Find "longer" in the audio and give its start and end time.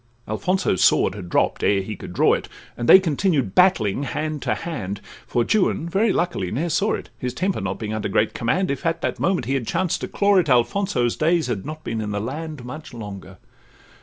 12.95-13.37